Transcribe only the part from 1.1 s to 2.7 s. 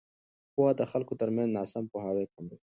ترمنځ ناسم پوهاوی کموي.